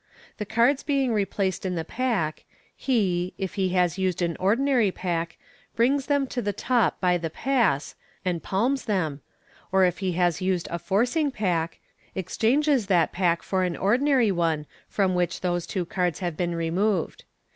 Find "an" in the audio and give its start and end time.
4.23-4.35, 13.61-13.77